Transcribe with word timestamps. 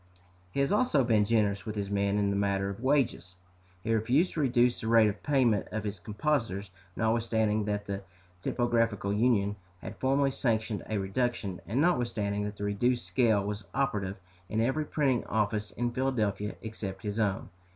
He 0.49 0.61
has 0.61 0.71
also 0.71 1.03
been 1.03 1.25
generous 1.25 1.63
with 1.63 1.75
his 1.75 1.91
men 1.91 2.17
in 2.17 2.31
the 2.31 2.35
matter 2.35 2.71
of 2.71 2.79
wages. 2.81 3.35
"He 3.83 3.93
refused 3.93 4.33
to 4.33 4.39
reduce 4.39 4.81
the 4.81 4.87
rate 4.87 5.07
of 5.07 5.21
payment 5.21 5.67
of 5.71 5.83
his 5.83 5.99
compositors, 5.99 6.71
notwithstanding 6.95 7.65
that 7.65 7.85
the 7.85 8.01
Typographical 8.41 9.13
Union 9.13 9.57
had 9.79 9.97
formerly 9.99 10.31
sanctioned 10.31 10.81
a 10.89 10.97
reduction, 10.97 11.61
and 11.67 11.79
notwithstanding 11.79 12.45
that 12.45 12.57
the 12.57 12.63
reduced 12.63 13.05
scale 13.05 13.45
was 13.45 13.65
operative 13.75 14.17
in 14.49 14.59
every 14.59 14.85
printing 14.85 15.23
office 15.25 15.69
in 15.69 15.91
Philadelphia 15.91 16.55
except 16.63 17.03
his 17.03 17.19
own. 17.19 17.49